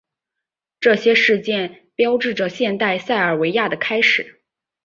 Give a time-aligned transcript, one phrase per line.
[0.79, 4.41] 这些事件标志着现代塞尔维亚的开始。